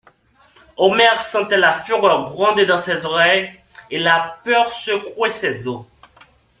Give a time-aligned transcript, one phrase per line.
[0.77, 3.51] Omer sentait la fureur gronder dans ses oreilles,
[3.91, 5.85] et la peur secouer ses os.